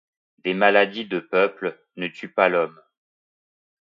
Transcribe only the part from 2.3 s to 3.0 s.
pas l’homme.